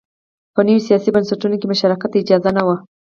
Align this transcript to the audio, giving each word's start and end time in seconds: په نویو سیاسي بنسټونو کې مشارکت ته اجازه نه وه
په 0.53 0.59
نویو 0.67 0.85
سیاسي 0.87 1.09
بنسټونو 1.15 1.55
کې 1.59 1.69
مشارکت 1.73 2.09
ته 2.11 2.17
اجازه 2.21 2.49
نه 2.57 2.63
وه 2.67 2.75